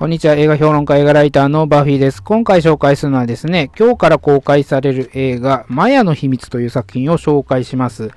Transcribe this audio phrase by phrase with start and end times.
[0.00, 0.34] こんにちは。
[0.34, 2.22] 映画評論家、映画ライターのバフィーです。
[2.22, 8.10] 今回紹介するのはですね、今日から公開される映画、マヤの秘密という作品を紹介します。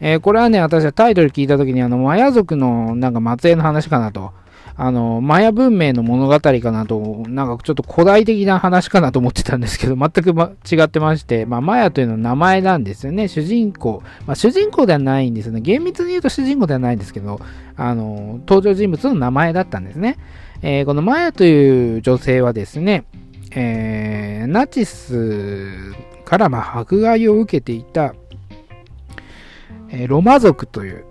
[0.00, 4.32] えー、これはね、私はタイトル聞いた時にあの、マヤ族のなんか末裔の話かなと。
[4.76, 13.28] あの、マヤ文明の物語かなと、なんかちょっと古代的な話かなと思ってたんですけど、全く、ま、違ってまして、まあ、マヤというのは名前なんですよね。
[13.28, 14.02] 主人公。
[14.26, 15.60] まあ、主人公ではないんですよね。
[15.60, 17.40] 厳密に言うと主人公ではないんですけど、
[17.76, 20.16] あの、登場人物の名前だったんですね。
[20.62, 23.04] えー、このマヤという女性はですね、
[23.52, 25.92] えー、ナチス
[26.24, 28.14] からま迫害を受けていた、
[29.90, 31.04] え、ロマ族という、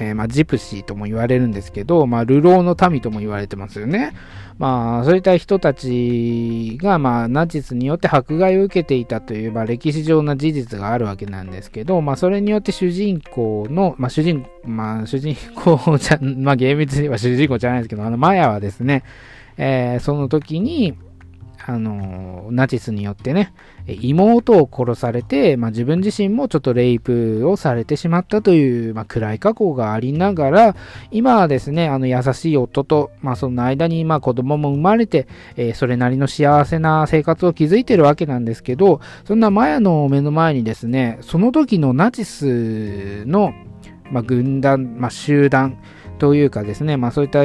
[0.00, 4.14] えー、まあ、ジプシーとも言われるんですけど、まあ、流浪の民とも言われてますよね。
[4.58, 19.02] まあ、そういった人たちが、まあ、ナチスによって迫害を受けていたという、まあ、歴史上の事実があるわけなんですけど、まあ、それによって主人公の、まあ、主人、まあ、主人公じゃ、まあ、厳密には主人公じゃないですけど、あの、マヤはですね、
[19.58, 20.96] えー、その時に、
[21.68, 23.52] あの、ナチスによってね、
[23.86, 30.76] 妹を殺されて、まあ、自分自身もちょっとレイプをされてしまったという、まあ、暗い過去がありながら、
[31.10, 43.52] 今はですね、あの優しい夫と、まあ、その間にまあ子供も生まれて、えー、それなりの幸せな生活を築いてるわけなんですけど、そんなマヤの目の前にですね、その時のナチスの、
[44.12, 45.78] まあ、軍団、まあ、集団
[46.18, 47.44] というかですね、まあ、そういった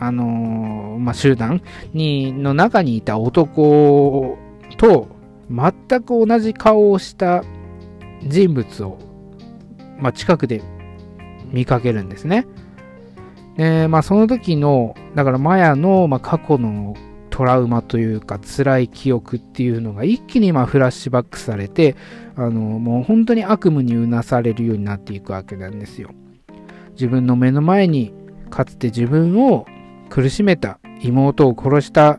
[0.00, 1.62] あのー、まあ、集団
[1.92, 4.38] に、の中にいた男
[4.78, 5.08] と、
[5.50, 7.44] 全く同じ顔をした
[8.26, 8.98] 人物を、
[9.98, 10.62] まあ、近くで
[11.52, 12.46] 見かけるんですね。
[13.56, 16.96] で、まあ、その時の、だからマヤの、まあ、過去の
[17.28, 21.96] トラウマというか辛い記憶っていうのが一気にまあフラッシュバックされて
[22.36, 26.10] あのもう本当に悪夢にうなされるようになっていくわけなんですよ
[26.92, 28.12] 自分の目の前に
[28.50, 29.64] かつて自分を
[30.10, 32.18] 苦しめた妹を殺した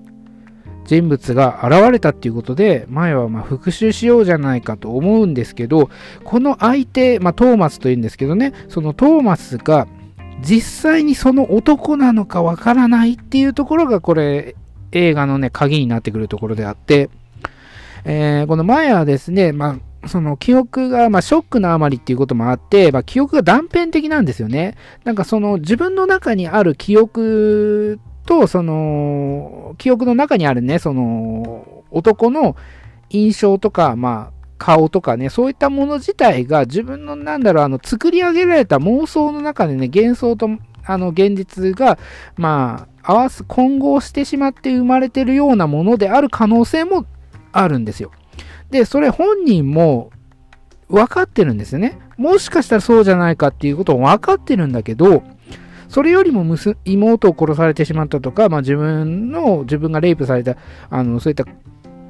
[0.86, 5.90] 人物が現れたっていうことで、前はま復讐しようじゃないかと思うんですけど、
[6.24, 9.88] この相手、まあ、トーマスというんですけどね、そのトーマスが
[10.42, 14.56] 実際にその男なのかわからないっていうところがこれ
[14.92, 17.10] 映画のね、鍵になってくるところであって、
[18.04, 19.76] えー、この前はですね、まあ、
[20.08, 24.76] その記憶が、まあ、ショックなあまりっていうこともあって、まあ、記憶が断片的なんですよね。
[25.04, 32.56] なんかその自分の中にある記憶と、その、記憶の中にあるね、その、男の
[33.10, 40.50] 印象とか、まあ、顔とかね、そういったもの自体が自分の、なんだろう、あの、作り上げられた妄想の中でね、幻想と、
[40.86, 41.98] あの、現実が、
[42.38, 47.06] まあ、合わす、混合してしまって生まれてるようなものである可能性も
[47.52, 48.12] あるんですよ。
[48.72, 50.12] で、それ本人も
[50.90, 52.00] 分かってるんですよね。
[52.18, 55.24] もしかしたらそうじゃないかっていうことも分かってるんだけど、
[55.88, 56.46] それよりも
[56.86, 60.56] 妹を殺されてしまったとか、まあ、自分の、自分がレイプされた、
[60.90, 61.46] あの、そういった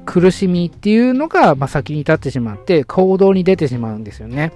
[0.04, 4.52] 苦しみっていうのが、まあ、先に立ってしまって、行動に出てしまうんですよね。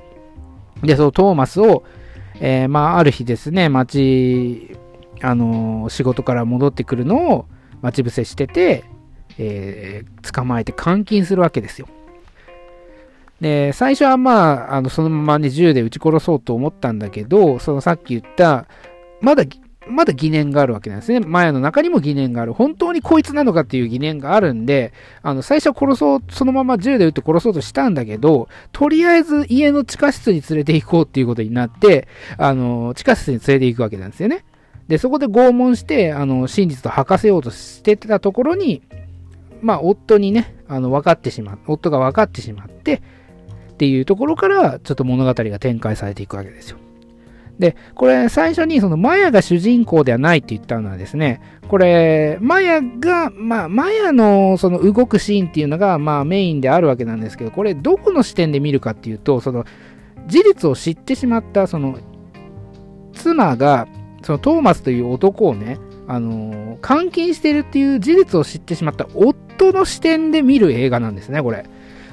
[0.83, 1.83] で、そのトーマスを、
[2.41, 4.77] えー、まあ、ある日ですね、町、
[5.23, 7.47] あの、仕事から戻ってくるのを
[7.83, 8.85] 待ち伏せしてて、
[9.39, 11.89] えー、捕まえて監禁するわけですよ。
[13.41, 18.67] で、最初はまあ、あの、そのままね、銃で撃ち殺そうと思ったんだけど、そのさっき言った、
[19.21, 19.45] まだ、
[19.89, 21.21] まだ疑念があるわけなんですね。
[21.21, 22.53] マヤの中にも疑念がある。
[22.53, 24.93] 本当にこいつなのかっていう疑念があるんで、
[25.23, 34.45] あの、最初は殺そう、そのまま銃で撃って殺そうとしたんだけど、とりあえず家の地下室に連れて行こうっていうことになって、あの、地下室に連れて行くわけなんですよね。
[34.89, 38.83] で、そこで拷問して、あの、真実と吐かせようとしてたところに、
[39.63, 43.03] まあ、夫にね、あの、分かってしまう、夫が分かってしまって、
[43.73, 46.79] っていうところから、ちょっと物語が展開されていくわけですよ。
[47.59, 59.65] で、これ最初にそのマヤが主人公ではないって言ったのはですね、これ、マヤが、まあ、マヤのその動くシーンっていうのが、まあメインであるわけなんですけど、これどこの視点で見るかっていうと、その
[60.27, 61.99] 事実を知ってしまった、その
[63.15, 63.89] 妻が、
[64.23, 65.79] そのトーマスという男をね、
[66.09, 69.35] あの、監禁してるっていう事実を知ってしまった夫
[69.71, 71.65] 夫の視点で見る映画なんですね、これ。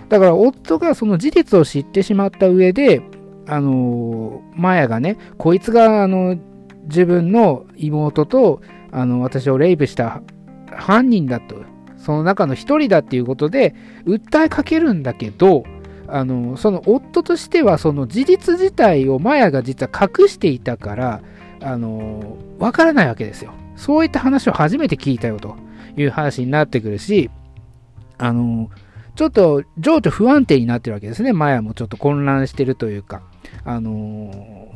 [0.09, 3.01] だから夫がその事実を知ってしまった上で、
[3.47, 6.37] あのマヤがね、こいつが、あの、
[6.85, 8.61] 自分の妹と、
[8.91, 10.21] あの、私をレイプした
[10.71, 11.55] 犯人だと、
[11.97, 13.75] その中の一人だっていうことで、
[14.05, 15.63] 訴えかけるんだけど、
[16.07, 21.21] あの、その夫としては、その事実自体をマヤが実は隠していたから、
[21.61, 23.53] あの、わからないわけですよ。
[23.75, 25.55] そういった話を初めて聞いたよと
[25.97, 27.29] いう話になってくるし、
[28.17, 28.69] あの、
[29.15, 31.33] ちょっと情緒不安定になってるわけですね。
[31.33, 33.21] マヤもちょっと混乱してるというか。
[33.63, 34.73] あの、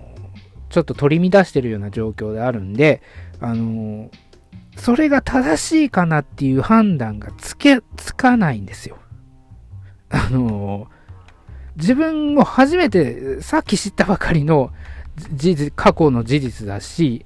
[0.70, 3.02] ちょっと取り乱してるような状況であるんで、
[3.40, 4.12] あの、
[4.78, 8.98] それが正しいかなっていう判断がつけ、つかないんですよ。
[10.10, 10.88] あの
[11.76, 14.72] 自分も初めてさっき知ったばかりの
[15.34, 17.26] 事実、過去の事実だし、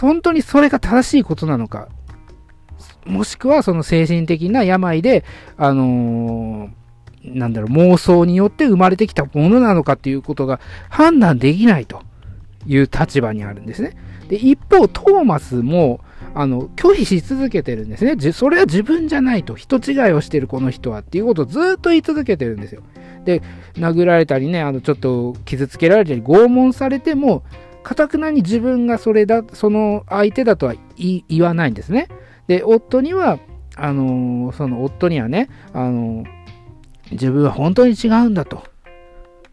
[0.00, 1.88] 本当にそれが正しいことなのか、
[3.06, 5.24] もしくはその精神的な病で、
[5.56, 12.02] あのー、なんだろう、妄想によって生まれてきたものなのかっていうことが判断できないと
[12.66, 13.96] いう立場にあるんですね。
[14.28, 16.00] で、一方、トーマスも、
[16.34, 18.16] あの、拒否し続けてるんですね。
[18.32, 19.54] それは自分じゃないと。
[19.54, 22.82] 人違いをしてるこの人はっていうことをずっと言い続けてるんですよ。
[23.24, 23.42] で、
[23.74, 27.44] 殴られたりね、あの、ちょっと傷つけられたり、拷問されても、
[27.82, 32.08] かたくなに自分がそれだ、その相手だとは言わないんですね。
[32.46, 33.38] で、夫には、
[33.76, 36.24] あのその夫にはね、あの
[37.10, 38.62] 自分は本当に違うんだと。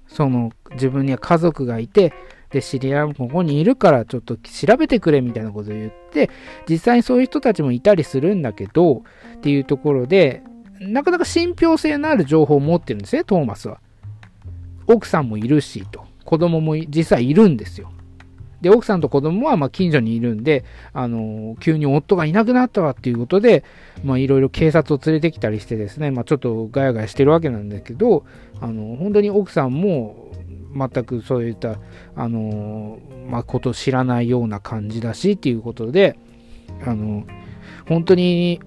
[0.07, 2.13] その、自分には家族がいて、
[2.51, 6.29] で、知り合いもここにいるからちょっと調べてくれみたいなことを言って、
[6.69, 9.03] 実際にそういう人たちもいたりするんだけど、
[9.35, 10.43] っていうところで、
[10.79, 13.79] なかなか信憑性のある情報を持ってるんですね、トーマスは。
[14.87, 16.05] 奥さんもいるし、と。
[16.25, 17.91] 子供も実際いるんですよ。
[18.61, 20.63] で、奥さんと子供はま近所にいるんで、
[20.93, 23.63] あの、急に夫がいなくなったわっていうことで、
[24.03, 28.25] ま、いろいろ警察を連れてきたりしてですね、まあ、ちょっとガヤガヤしてるわけなんだけど、
[28.59, 30.31] あの、本当に奥さんも
[30.75, 31.79] 全くそういった、
[32.15, 32.99] あの、
[33.29, 36.17] まあ、こと知らないような感じだしっていうことで、
[36.85, 37.25] あの
[37.87, 38.61] 本当に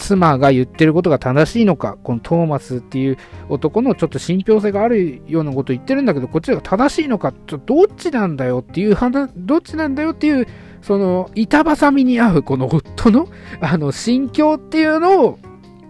[0.00, 3.18] 妻が言ってることが正しいのか、このトーマスっていう
[3.48, 10.46] 男のちょっと信憑性があるようなことを言ってるんだけど、こっちが正しいのか、ちょどっちなんだよっていう話、どっちなんだよっていう、
[10.82, 13.28] その板挟みに合うこの夫の
[13.60, 15.38] あの心境っていうのを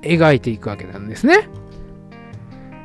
[0.03, 1.49] 描いていくわけなんですね。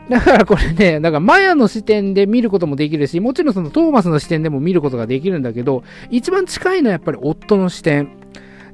[0.10, 8.25] だからこれね、だかマヤの視点で見ることもできるし、もちろんそのトーマスの視点でも見ることができるんだけど、一番近いのはやっぱり夫の視点。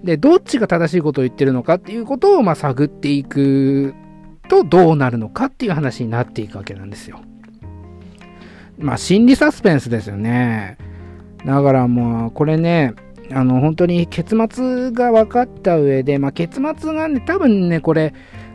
[0.04, 3.94] で、どっちが正しいことを言ってるのかっていうことを、まあ、探っていく
[4.50, 7.22] とどうなるのかっていう話になっていくわけなんですよ。
[8.80, 10.78] まあ、心理サスペンスですよね。
[11.46, 12.94] だからもう、これね、
[13.32, 18.14] あの、本当に結末が分かった上で、まあ、結末がね、多分ね、これ、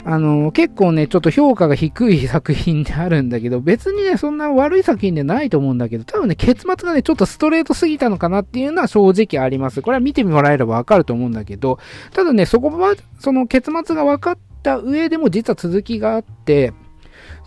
[0.08, 9.82] あの、結構ね、ちょっと評価が低い作品であるんだけど、別にね、そんな悪い作品でないと思うんだけど、多分ね、結末がね、ちょっとストレートすぎたのかなっていうのは正直あります。
[9.82, 11.80] これは見てもらえればわかると思うんだけど、
[12.12, 16.72] ただね、そこは、その結末が分かった上でも実は続きがあって、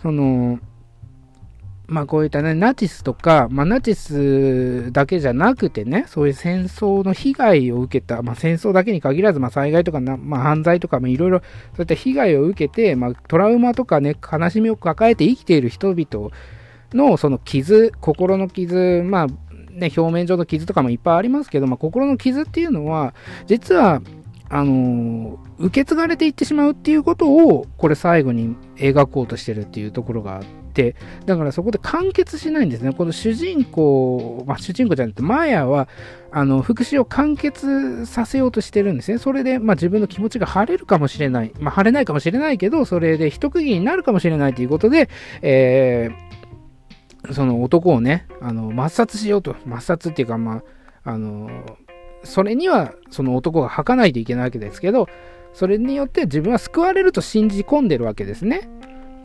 [0.02, 0.58] その、
[1.90, 11.40] まあこういったね、ナチスとか、まあナチスだけじゃなくてね、そういう戦争の被害を受けた、まあ戦争だけに限らず、まあ災害とかな、まあ犯罪とか、まあいろいろ
[11.74, 16.30] そういった被害を受けて、まあトラウマとかね、悲しみを抱えて生きている人々
[16.94, 19.26] のその傷、心の傷、まあ
[19.72, 23.14] ね、表面上の傷とかもいっぱいありますけど、まあ心の傷っていうのは、
[23.48, 24.00] 実は、
[24.52, 30.96] あの受け継がれていってしまうっていうことを、これ最後に描こうとしてるっていうところがあってて、、
[31.26, 32.92] だからそこで完結しないんですね。
[32.92, 35.88] この主人公、まあ、主人公じゃなくて、マヤは、
[36.32, 39.18] あの、復讐を完結させようとしてるんですね。
[39.18, 41.52] それで、まあ、自分の気持ちが晴れるかもしれない。
[41.60, 45.08] まあ、晴れないかもしれないけど、それで一区切りになるかもしれないということで、
[45.42, 49.54] えー、その男をね、あの、抹殺しようと。
[49.66, 50.62] 抹殺っていうか、ま
[51.04, 51.50] あ、あの、
[52.22, 55.08] それには、その男が吐かないといけないわけですけど、
[55.52, 58.68] それによって自分は救われると信じ込んでるわけですね。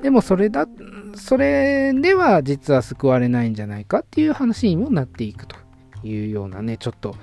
[0.02, 0.68] でもそれだ、
[1.16, 5.56] それでは実は救われないんじゃないかっていう話にもなっていくと
[6.04, 7.16] いうようなね、ちょっと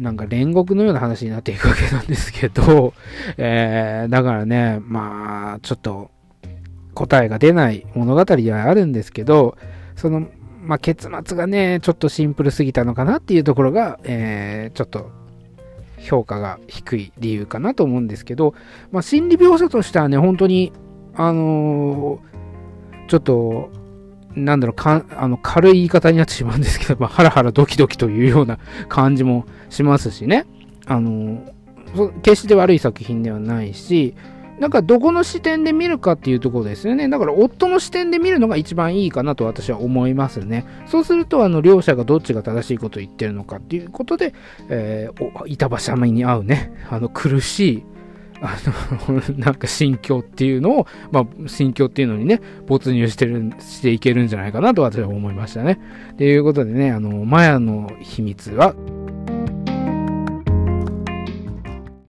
[0.00, 2.94] なんか煉獄のような話になっていくわけなんですけど、
[3.36, 6.10] えー、だからね、まあ、ちょっと
[6.94, 9.58] 答えが出ない物語ではあるんですけど、
[9.96, 10.26] その、
[10.62, 15.10] まあ、結末がね、ちょっとシンプルすぎたのかなっていうところが、えー、ちょっと
[15.98, 18.54] 評価が低い理由かなと思うんですけど、
[18.90, 20.72] まあ、心理描写としてはね、本当に
[21.14, 23.70] あのー、ちょっと、
[24.34, 30.46] なんだろう、かあの軽い言い方になってしまうんですけど、まあ、 ハラハラドキドキというような感じもしますしね。
[30.86, 34.14] あのー、決して悪い作品ではないし、
[34.60, 37.08] なんかどこの視点で見るかっていうところですよね。
[37.08, 40.66] だから夫の視点で見るのが一番いいかなと私は思いますね。
[40.86, 44.34] そうすると、あの、両者がどっちが正しいことを言ってるのかっていうことで、
[44.68, 47.84] えー、板挟みに合うね、あの、苦しい、
[48.42, 48.56] あ
[49.08, 55.78] の、 なんか心境っていうのを、まあ、心境っていうのにね、没入してる、していけるんじゃないかなと私は思いましたね。
[56.16, 58.74] ということでね、あの、マヤの秘密は、